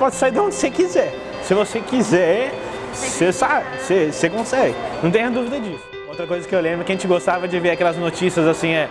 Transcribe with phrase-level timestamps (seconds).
[0.00, 1.12] pode sair de onde você quiser.
[1.42, 2.50] Se você quiser,
[2.90, 4.74] você sabe, você, você consegue.
[5.02, 5.84] Não tenha dúvida disso.
[6.08, 8.88] Outra coisa que eu lembro que a gente gostava de ver aquelas notícias assim é.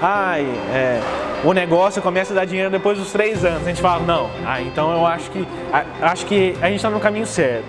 [0.00, 1.00] Ai, é,
[1.44, 3.62] o negócio começa a dar dinheiro depois dos três anos.
[3.62, 4.28] A gente fala, não.
[4.44, 7.64] Ah, então eu acho que a, acho que a gente está no caminho certo.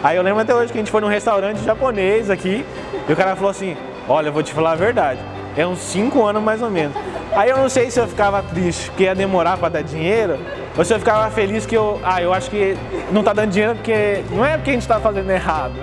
[0.00, 2.64] Aí eu lembro até hoje que a gente foi num restaurante japonês aqui
[3.08, 3.76] e o cara falou assim,
[4.08, 5.18] olha, eu vou te falar a verdade.
[5.56, 6.96] É uns cinco anos mais ou menos.
[7.34, 10.38] Aí eu não sei se eu ficava triste porque ia demorar para dar dinheiro,
[10.76, 12.76] ou se eu ficava feliz que eu, ah, eu acho que
[13.10, 15.74] não tá dando dinheiro porque não é porque a gente está fazendo errado.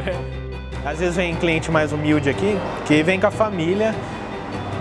[0.85, 3.93] Às vezes vem cliente mais humilde aqui, que vem com a família,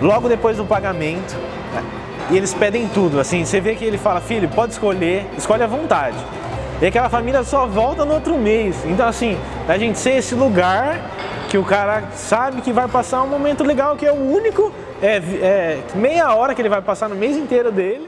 [0.01, 1.35] logo depois do pagamento,
[2.31, 5.67] e eles pedem tudo, assim, você vê que ele fala, filho, pode escolher, escolhe à
[5.67, 6.17] vontade.
[6.81, 8.85] E aquela família só volta no outro mês.
[8.85, 11.01] Então, assim, a gente ser esse lugar
[11.49, 14.71] que o cara sabe que vai passar um momento legal, que é o único,
[15.01, 18.07] é, é meia hora que ele vai passar no mês inteiro dele.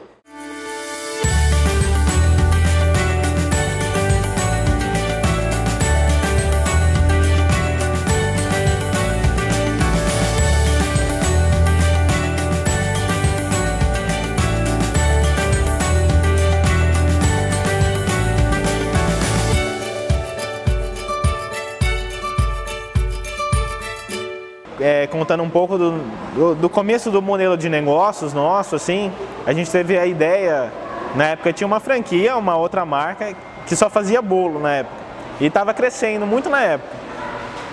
[24.81, 25.91] É, contando um pouco do,
[26.35, 29.11] do, do, começo do modelo de negócios nosso, assim,
[29.45, 30.73] a gente teve a ideia,
[31.15, 33.33] na época tinha uma franquia, uma outra marca,
[33.67, 34.95] que só fazia bolo na época.
[35.39, 36.95] E estava crescendo muito na época.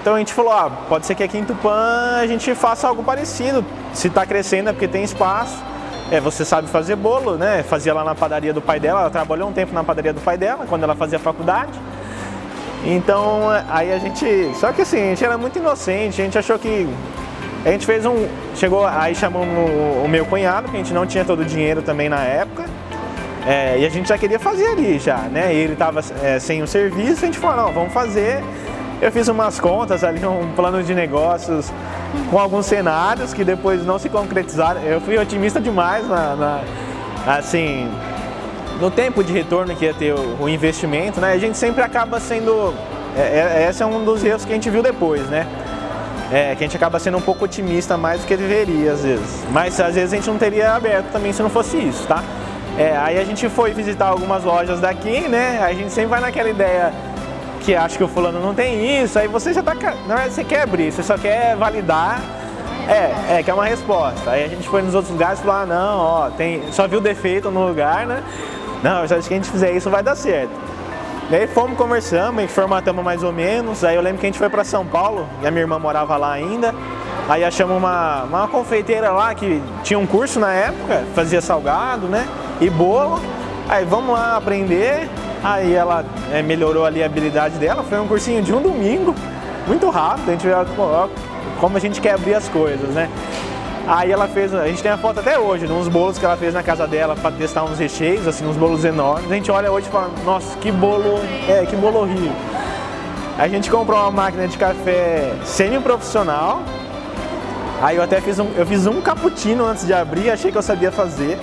[0.01, 3.03] Então a gente falou, ah, pode ser que aqui em Tupã a gente faça algo
[3.03, 3.64] parecido.
[3.92, 5.62] Se está crescendo é porque tem espaço.
[6.11, 7.62] É, você sabe fazer bolo, né?
[7.62, 10.39] Fazia lá na padaria do pai dela, ela trabalhou um tempo na padaria do pai
[10.39, 11.73] dela, quando ela fazia faculdade.
[12.84, 14.52] Então aí a gente.
[14.54, 16.88] Só que assim, a gente era muito inocente, a gente achou que.
[17.64, 18.26] A gente fez um.
[18.54, 19.48] Chegou, aí chamamos
[20.04, 22.66] o, meu cunhado, que a gente não tinha todo o dinheiro também na época.
[23.46, 25.52] É, e a gente já queria fazer ali já, né?
[25.52, 28.42] E ele estava é, sem o serviço, a gente falou, não, vamos fazer.
[29.00, 31.72] Eu fiz umas contas ali, um plano de negócios
[32.30, 34.83] com alguns cenários que depois não se concretizaram.
[34.83, 36.61] Eu fui otimista demais na, na
[37.27, 37.88] assim,
[38.80, 41.33] no tempo de retorno que ia ter o, o investimento, né?
[41.33, 42.74] A gente sempre acaba sendo.
[43.16, 45.46] É, é, esse é um dos erros que a gente viu depois, né?
[46.30, 49.44] É, que a gente acaba sendo um pouco otimista mais do que deveria, às vezes.
[49.50, 52.22] Mas às vezes a gente não teria aberto também se não fosse isso, tá?
[52.77, 55.58] É, aí a gente foi visitar algumas lojas daqui, né?
[55.62, 56.92] A gente sempre vai naquela ideia
[57.61, 59.74] que acha que o fulano não tem isso, aí você já tá.
[60.06, 62.20] Não é você quer abrir, você só quer validar.
[62.88, 64.30] É, é, que é uma resposta.
[64.30, 67.02] Aí a gente foi nos outros lugares e falou, ah não, ó, tem, só viu
[67.02, 68.22] defeito no lugar, né?
[68.83, 70.52] Não, eu acho que a gente fizer isso vai dar certo.
[71.30, 73.84] E aí fomos, conversamos, formatamos mais ou menos.
[73.84, 76.16] Aí eu lembro que a gente foi para São Paulo, e a minha irmã morava
[76.16, 76.74] lá ainda.
[77.28, 82.27] Aí achamos uma, uma confeiteira lá que tinha um curso na época, fazia salgado, né?
[82.61, 83.20] E bolo.
[83.68, 85.06] Aí vamos lá aprender.
[85.44, 87.83] Aí ela é, melhorou ali a habilidade dela.
[87.83, 89.14] Foi um cursinho de um domingo,
[89.67, 90.30] muito rápido.
[90.30, 90.55] A gente vê
[91.61, 93.11] como a gente quer abrir as coisas, né?
[93.90, 96.52] Aí ela fez, a gente tem a foto até hoje, uns bolos que ela fez
[96.52, 99.32] na casa dela para testar uns recheios, assim, uns bolos enormes.
[99.32, 101.18] A gente olha hoje e fala, nossa, que bolo,
[101.48, 102.30] é, que bolo horrível.
[103.38, 106.60] A gente comprou uma máquina de café semi-profissional.
[107.80, 110.62] Aí eu até fiz um, eu fiz um cappuccino antes de abrir, achei que eu
[110.62, 111.38] sabia fazer.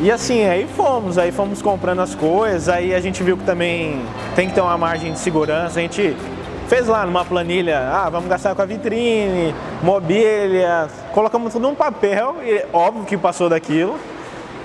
[0.00, 4.02] E assim, aí fomos, aí fomos comprando as coisas, aí a gente viu que também
[4.34, 5.78] tem que ter uma margem de segurança.
[5.78, 6.16] A gente
[6.70, 12.36] fez lá numa planilha, ah, vamos gastar com a vitrine, mobília, colocamos tudo num papel
[12.44, 13.98] e óbvio que passou daquilo.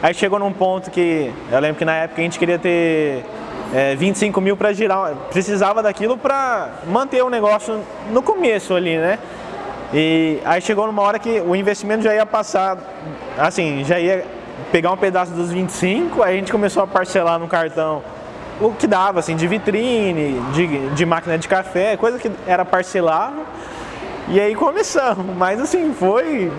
[0.03, 3.25] Aí chegou num ponto que eu lembro que na época a gente queria ter
[3.73, 7.79] é, 25 mil para girar, precisava daquilo para manter o negócio
[8.11, 9.17] no começo ali, né?
[9.91, 12.77] E aí chegou numa hora que o investimento já ia passar,
[13.35, 14.23] assim, já ia
[14.72, 18.03] pegar um pedaço dos 25, aí a gente começou a parcelar no cartão
[18.59, 23.43] o que dava, assim, de vitrine, de, de máquina de café, coisa que era parcelável.
[24.27, 26.51] E aí começamos, mas assim, foi.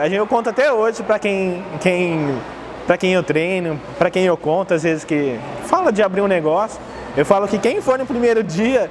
[0.00, 2.36] A gente eu conto até hoje para quem, quem,
[2.98, 6.80] quem eu treino, para quem eu conto, às vezes que fala de abrir um negócio.
[7.16, 8.90] Eu falo que quem for no primeiro dia,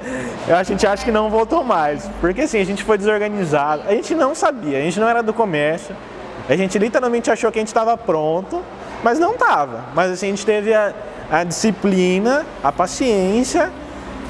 [0.50, 2.10] a gente acha que não voltou mais.
[2.22, 5.34] Porque assim, a gente foi desorganizado, a gente não sabia, a gente não era do
[5.34, 5.94] comércio,
[6.48, 8.64] a gente literalmente achou que a gente estava pronto,
[9.04, 9.86] mas não estava.
[9.94, 10.94] Mas assim, a gente teve a,
[11.32, 13.72] a disciplina, a paciência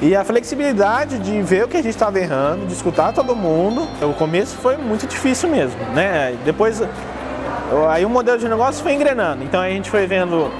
[0.01, 3.87] e a flexibilidade de ver o que a gente estava errando, de escutar todo mundo.
[4.01, 6.35] O começo foi muito difícil mesmo, né?
[6.43, 6.81] Depois,
[7.89, 9.43] aí o modelo de negócio foi engrenando.
[9.43, 10.51] Então a gente foi vendo.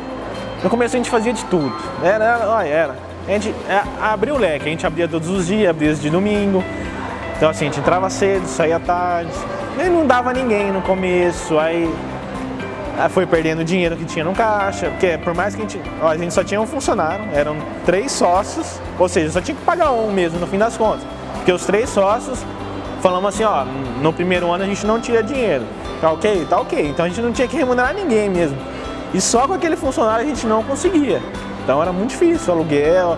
[0.63, 1.75] No começo a gente fazia de tudo.
[2.03, 2.95] Era, era, era.
[3.27, 6.63] A gente é, abriu o leque, a gente abria todos os dias, abria de domingo.
[7.35, 9.31] Então assim, a gente entrava cedo, saía tarde.
[9.77, 11.93] E não dava ninguém no começo, aí
[13.09, 16.17] foi perdendo dinheiro que tinha no caixa, porque por mais que a gente, ó, a
[16.17, 20.11] gente só tinha um funcionário, eram três sócios, ou seja, só tinha que pagar um
[20.11, 21.05] mesmo no fim das contas,
[21.35, 22.43] porque os três sócios
[23.01, 23.65] falamos assim, ó,
[24.01, 25.65] no primeiro ano a gente não tira dinheiro,
[26.01, 26.45] tá ok?
[26.49, 28.57] Tá ok, então a gente não tinha que remunerar ninguém mesmo,
[29.13, 31.21] e só com aquele funcionário a gente não conseguia,
[31.63, 33.17] então era muito difícil, aluguel,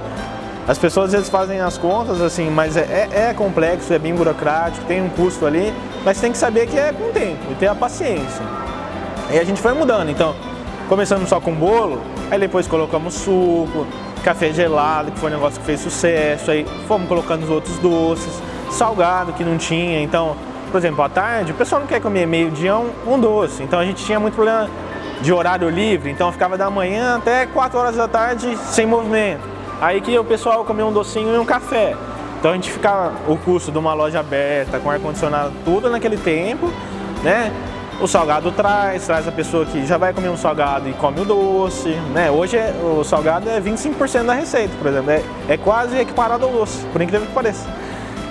[0.67, 4.13] as pessoas às vezes fazem as contas assim, mas é, é, é complexo, é bem
[4.13, 7.55] burocrático, tem um custo ali, mas tem que saber que é com o tempo e
[7.55, 8.66] ter a paciência.
[9.31, 10.35] E a gente foi mudando, então
[10.87, 12.01] começamos só com bolo,
[12.31, 13.85] aí depois colocamos suco,
[14.23, 18.41] café gelado, que foi um negócio que fez sucesso, aí fomos colocando os outros doces,
[18.71, 20.35] salgado que não tinha, então,
[20.71, 23.79] por exemplo, à tarde o pessoal não quer comer meio dia um, um doce, então
[23.79, 24.69] a gente tinha muito problema
[25.21, 29.41] de horário livre, então ficava da manhã até 4 horas da tarde sem movimento.
[29.81, 31.95] Aí que o pessoal comia um docinho e um café.
[32.39, 36.71] Então a gente ficava o custo de uma loja aberta, com ar-condicionado, tudo naquele tempo,
[37.23, 37.51] né?
[37.99, 41.25] O salgado traz, traz a pessoa que já vai comer um salgado e come o
[41.25, 42.29] doce, né?
[42.29, 46.51] Hoje é, o salgado é 25% da receita, por exemplo, é, é quase equiparado ao
[46.51, 47.67] doce, por incrível que pareça.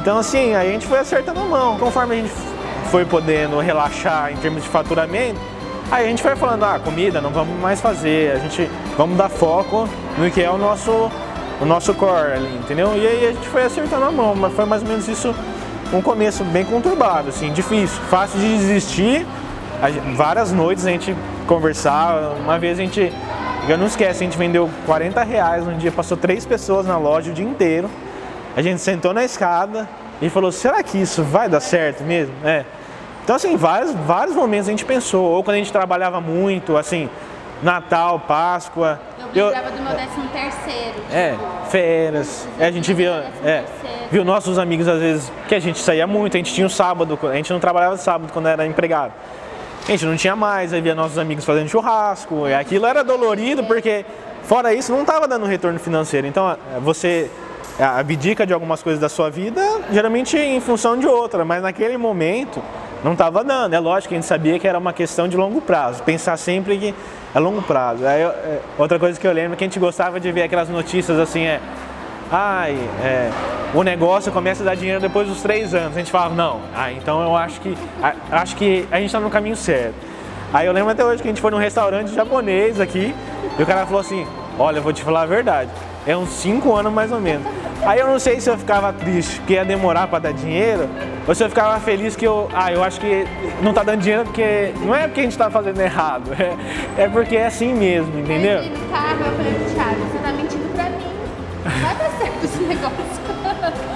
[0.00, 1.76] Então assim, a gente foi acertando a mão.
[1.78, 2.32] Conforme a gente
[2.92, 5.40] foi podendo relaxar em termos de faturamento,
[5.90, 9.28] aí a gente foi falando, ah, comida não vamos mais fazer, a gente vamos dar
[9.28, 11.10] foco no que é o nosso,
[11.60, 12.92] o nosso core ali, entendeu?
[12.96, 15.34] E aí a gente foi acertando a mão, mas foi mais ou menos isso
[15.92, 19.26] um começo bem conturbado, assim, difícil, fácil de desistir,
[20.14, 21.14] várias noites a gente
[21.46, 22.34] conversava.
[22.34, 23.12] Uma vez a gente,
[23.68, 27.30] eu não esquece, a gente vendeu 40 reais um dia, passou três pessoas na loja
[27.30, 27.90] o dia inteiro.
[28.56, 29.88] A gente sentou na escada
[30.20, 32.34] e falou: será que isso vai dar certo mesmo?
[32.44, 32.64] É.
[33.22, 37.10] Então, assim, vários, vários momentos a gente pensou, ou quando a gente trabalhava muito, assim,
[37.62, 39.00] Natal, Páscoa.
[39.34, 41.02] Eu lembrava do meu décimo terceiro.
[41.10, 41.34] É,
[41.68, 42.46] férias.
[42.58, 43.64] É, a gente via, é,
[44.10, 47.18] viu nossos amigos às vezes, que a gente saía muito, a gente tinha o sábado,
[47.22, 49.12] a gente não trabalhava sábado quando era empregado.
[49.86, 54.04] Gente não tinha mais, aí via nossos amigos fazendo churrasco, e aquilo era dolorido porque,
[54.42, 56.26] fora isso, não estava dando retorno financeiro.
[56.26, 57.30] Então, você
[57.78, 59.62] abdica de algumas coisas da sua vida,
[59.92, 62.60] geralmente em função de outra, mas naquele momento
[63.04, 63.74] não estava dando.
[63.74, 66.76] É lógico que a gente sabia que era uma questão de longo prazo, pensar sempre
[66.78, 66.94] que
[67.32, 68.04] é longo prazo.
[68.04, 70.68] Aí, é, outra coisa que eu lembro é que a gente gostava de ver aquelas
[70.68, 71.60] notícias assim, é
[72.32, 73.30] ai, é,
[73.74, 75.96] o negócio começa a dar dinheiro depois dos três anos.
[75.96, 77.76] A gente falava, não, ah, então eu acho que,
[78.30, 79.94] acho que a gente está no caminho certo.
[80.52, 83.14] Aí eu lembro até hoje que a gente foi num restaurante japonês aqui
[83.58, 84.26] e o cara falou assim,
[84.58, 85.70] olha, eu vou te falar a verdade,
[86.06, 87.46] é uns cinco anos mais ou menos.
[87.84, 90.88] Aí eu não sei se eu ficava triste que ia demorar para dar dinheiro,
[91.26, 93.26] ou se eu ficava feliz que eu, ah, eu acho que
[93.60, 97.08] não tá dando dinheiro porque não é porque a gente tá fazendo errado, é, é
[97.08, 98.60] porque é assim mesmo, entendeu?
[98.90, 101.82] Carro, eu falei, Thiago, você tá mentindo pra mim.
[101.82, 103.25] Vai dar certo esse negócio.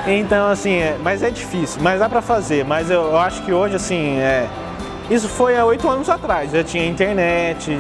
[0.06, 2.64] Então, assim, é, mas é difícil, mas dá pra fazer.
[2.64, 4.48] Mas eu, eu acho que hoje, assim, é,
[5.10, 6.52] isso foi há oito anos atrás.
[6.52, 7.78] Já tinha internet,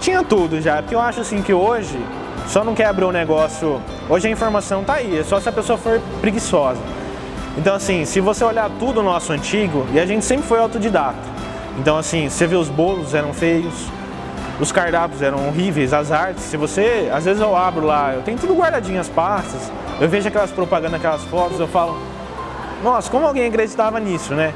[0.00, 0.80] tinha tudo já.
[0.80, 1.98] Porque eu acho, assim, que hoje
[2.46, 3.80] só não quer abrir um negócio.
[4.08, 6.80] Hoje a informação tá aí, é só se a pessoa for preguiçosa.
[7.56, 11.18] Então, assim, se você olhar tudo nosso antigo, e a gente sempre foi autodidata.
[11.78, 13.74] Então, assim, você vê os bolos eram feios,
[14.60, 18.38] os cardápios eram horríveis, as artes, se você, às vezes eu abro lá, eu tenho
[18.38, 19.70] tudo guardadinho as pastas,
[20.00, 21.96] eu vejo aquelas propagandas, aquelas fotos, eu falo,
[22.82, 24.54] nossa, como alguém acreditava nisso, né?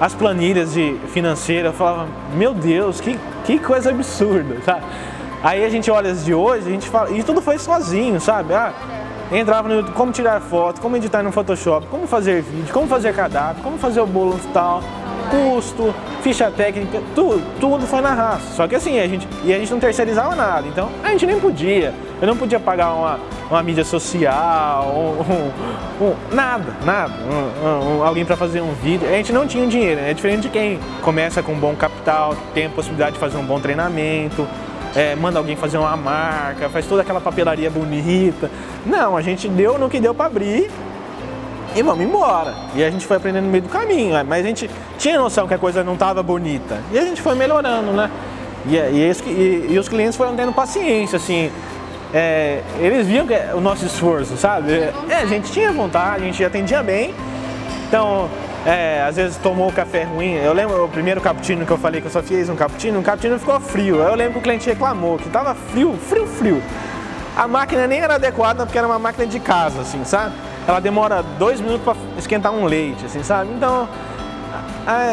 [0.00, 4.82] As planilhas de financeira, eu falava, meu Deus, que, que coisa absurda, sabe?
[5.42, 8.54] Aí a gente olha as de hoje, a gente fala, e tudo foi sozinho, sabe?
[8.54, 8.72] Ah,
[9.30, 13.14] entrava no YouTube, como tirar foto, como editar no Photoshop, como fazer vídeo, como fazer
[13.14, 14.82] cadastro, como fazer o bolo tal
[15.32, 18.54] custo, ficha técnica, tudo, tudo foi na raça.
[18.54, 21.38] Só que assim, a gente, e a gente não terceirizava nada, então a gente nem
[21.38, 21.92] podia.
[22.20, 23.18] Eu não podia pagar uma,
[23.50, 27.12] uma mídia social, um, um, um, nada, nada,
[28.04, 29.08] alguém para fazer um vídeo.
[29.08, 32.66] A gente não tinha dinheiro, é diferente de quem começa com um bom capital, tem
[32.66, 34.46] a possibilidade de fazer um bom treinamento,
[34.94, 38.48] é, manda alguém fazer uma marca, faz toda aquela papelaria bonita.
[38.86, 40.70] Não, a gente deu no que deu para abrir
[41.74, 42.54] e vamos embora.
[42.74, 44.22] E a gente foi aprendendo no meio do caminho, né?
[44.22, 46.78] mas a gente tinha noção que a coisa não estava bonita.
[46.92, 48.10] E a gente foi melhorando, né?
[48.66, 51.50] E, e, e, e os clientes foram tendo paciência, assim.
[52.14, 54.72] É, eles viam que, o nosso esforço, sabe?
[55.08, 57.14] É, a gente tinha vontade, a gente atendia bem.
[57.88, 58.28] Então,
[58.66, 60.34] é, às vezes tomou o café ruim.
[60.34, 63.02] Eu lembro o primeiro cappuccino que eu falei que eu só fiz um cappuccino, o
[63.02, 63.96] cappuccino ficou frio.
[63.96, 66.62] Eu lembro que o cliente reclamou que estava frio, frio, frio.
[67.36, 70.34] A máquina nem era adequada porque era uma máquina de casa, assim, sabe?
[70.66, 73.50] Ela demora dois minutos para esquentar um leite, assim, sabe?
[73.54, 73.88] Então,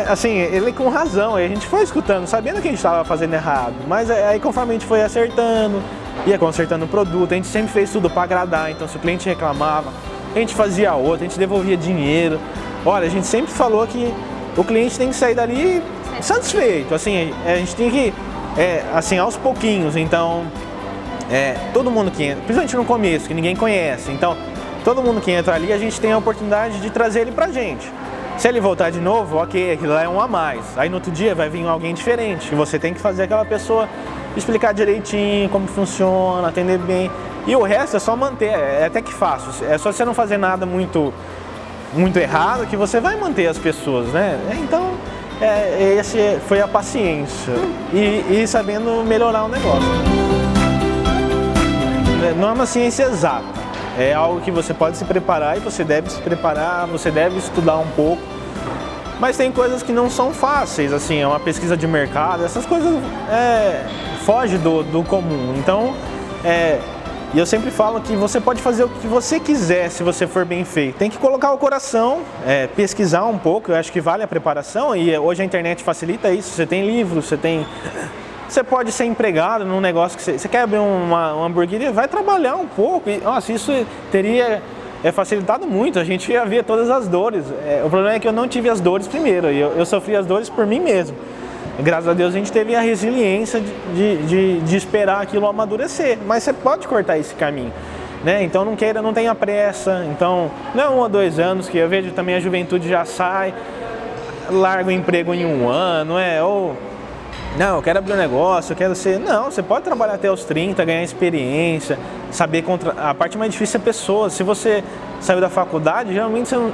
[0.07, 3.73] assim, ele com razão, a gente foi escutando, sabendo que a gente estava fazendo errado,
[3.87, 5.81] mas aí conforme a gente foi acertando,
[6.25, 9.27] ia consertando o produto, a gente sempre fez tudo para agradar, então se o cliente
[9.27, 9.91] reclamava,
[10.35, 12.39] a gente fazia outra, a gente devolvia dinheiro.
[12.85, 14.13] Olha, a gente sempre falou que
[14.55, 15.81] o cliente tem que sair dali
[16.21, 18.13] satisfeito, assim, a gente tem que
[18.57, 19.95] é assim aos pouquinhos.
[19.95, 20.45] Então,
[21.31, 24.11] é, todo mundo que entra, principalmente no começo, que ninguém conhece.
[24.11, 24.35] Então,
[24.95, 27.87] todo mundo que entra ali, a gente tem a oportunidade de trazer ele pra gente.
[28.39, 30.65] Se ele voltar de novo, ok, aquilo lá é um a mais.
[30.75, 32.49] Aí no outro dia vai vir alguém diferente.
[32.51, 33.87] E você tem que fazer aquela pessoa
[34.35, 37.11] explicar direitinho como funciona, atender bem.
[37.45, 39.63] E o resto é só manter, é até que fácil.
[39.67, 41.13] É só você não fazer nada muito,
[41.93, 44.39] muito errado que você vai manter as pessoas, né?
[44.59, 44.93] Então,
[45.39, 47.53] é, esse foi a paciência
[47.93, 49.87] e, e sabendo melhorar o negócio.
[52.39, 53.58] Não é uma ciência exata
[53.97, 57.77] é algo que você pode se preparar e você deve se preparar, você deve estudar
[57.77, 58.21] um pouco.
[59.19, 62.93] Mas tem coisas que não são fáceis, assim, é uma pesquisa de mercado, essas coisas
[63.29, 63.85] é,
[64.25, 65.55] foge do, do comum.
[65.57, 65.93] Então,
[66.43, 66.79] é,
[67.31, 70.45] e eu sempre falo que você pode fazer o que você quiser se você for
[70.45, 70.97] bem feito.
[70.97, 74.95] Tem que colocar o coração, é, pesquisar um pouco, eu acho que vale a preparação
[74.95, 76.49] e hoje a internet facilita isso.
[76.49, 77.67] Você tem livros, você tem
[78.53, 82.07] você pode ser empregado num negócio que você, você quer abrir uma, uma hamburgueria, vai
[82.07, 83.09] trabalhar um pouco.
[83.09, 83.71] E, nossa, isso
[84.11, 84.61] teria
[85.03, 85.99] é, facilitado muito.
[85.99, 87.45] A gente ia ver todas as dores.
[87.65, 89.47] É, o problema é que eu não tive as dores primeiro.
[89.47, 91.15] Eu, eu sofri as dores por mim mesmo.
[91.79, 93.61] Graças a Deus a gente teve a resiliência
[93.93, 96.17] de, de, de esperar aquilo amadurecer.
[96.25, 97.71] Mas você pode cortar esse caminho.
[98.23, 98.43] Né?
[98.43, 100.05] Então não queira, não tenha pressa.
[100.11, 103.53] Então não é um ou dois anos que eu vejo também a juventude já sai,
[104.49, 106.75] larga o emprego em um ano, é ou
[107.57, 109.19] não, eu quero abrir um negócio, eu quero ser.
[109.19, 111.97] Não, você pode trabalhar até os 30, ganhar experiência,
[112.31, 112.91] saber contra.
[112.91, 114.33] A parte mais difícil é pessoas.
[114.33, 114.83] Se você
[115.19, 116.71] saiu da faculdade, geralmente não...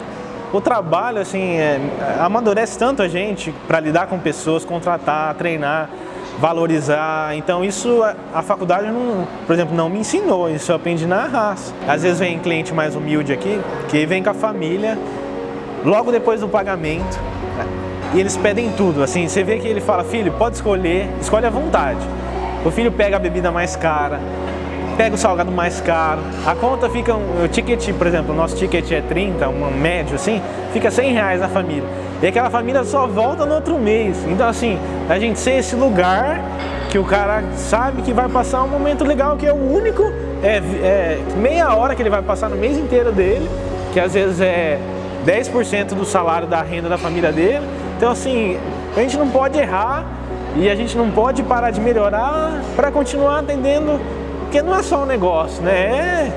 [0.54, 1.80] o trabalho assim é...
[2.20, 5.90] amadurece tanto a gente para lidar com pessoas, contratar, treinar,
[6.40, 7.36] valorizar.
[7.36, 8.04] Então isso
[8.34, 10.50] a faculdade não, por exemplo, não me ensinou.
[10.50, 11.74] Isso eu aprendi na raça.
[11.88, 14.98] Às vezes vem cliente mais humilde aqui que vem com a família
[15.84, 17.20] logo depois do pagamento
[18.14, 19.04] e eles pedem tudo.
[19.04, 22.00] Assim, você vê que ele fala, filho, pode escolher, escolhe à vontade.
[22.64, 24.20] O filho pega a bebida mais cara,
[24.98, 26.22] pega o salgado mais caro.
[26.46, 30.42] A conta fica, o ticket, por exemplo, o nosso ticket é 30, um médio assim,
[30.74, 31.88] fica 100 reais a família.
[32.22, 34.18] E aquela família só volta no outro mês.
[34.28, 36.42] Então assim, a gente ser esse lugar
[36.90, 40.04] que o cara sabe que vai passar um momento legal, que é o único,
[40.42, 43.50] é, é meia hora que ele vai passar no mês inteiro dele,
[43.92, 44.80] que às vezes é
[45.26, 47.66] 10% do salário da renda da família dele
[47.98, 48.60] então, assim,
[48.96, 50.06] a gente não pode errar
[50.58, 54.00] e a gente não pode parar de melhorar para continuar atendendo,
[54.42, 56.32] porque não é só um negócio, né?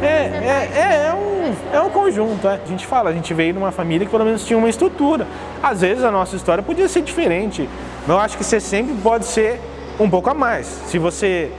[0.00, 2.46] É, é, é, é, um, é um conjunto.
[2.46, 2.60] É.
[2.62, 5.26] A gente fala, a gente veio de uma família que pelo menos tinha uma estrutura.
[5.62, 7.68] Às vezes a nossa história podia ser diferente,
[8.06, 9.58] mas eu acho que você sempre pode ser
[9.98, 10.66] um pouco a mais.
[10.66, 11.50] Se você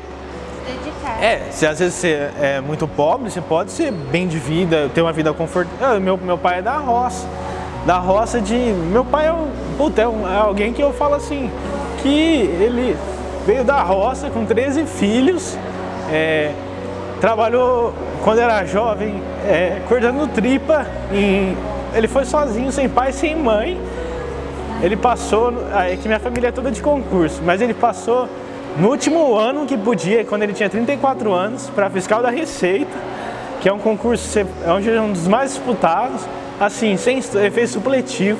[1.22, 5.02] é, se às vezes você é muito pobre, você pode ser bem de vida, ter
[5.02, 6.00] uma vida confortável.
[6.00, 7.28] Meu, meu pai é da roça
[7.86, 8.56] da roça de.
[8.56, 11.50] Meu pai é, um, puta, é, um, é alguém que eu falo assim,
[12.02, 12.96] que ele
[13.46, 15.58] veio da roça com 13 filhos,
[16.12, 16.52] é,
[17.22, 20.86] trabalhou quando era jovem, é, cortando tripa,
[21.94, 23.80] ele foi sozinho, sem pai, sem mãe.
[24.82, 28.30] Ele passou, é que minha família é toda de concurso, mas ele passou
[28.78, 32.98] no último ano que podia, quando ele tinha 34 anos, para fiscal da Receita,
[33.62, 36.22] que é um concurso, é um dos mais disputados
[36.60, 38.40] assim, sem, ele fez supletivo,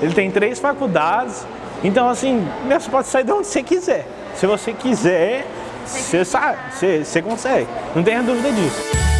[0.00, 1.46] ele tem três faculdades,
[1.84, 4.06] então assim, você pode sair de onde você quiser.
[4.34, 5.46] Se você quiser,
[5.86, 9.11] você sabe, você, você consegue, não tenha dúvida disso.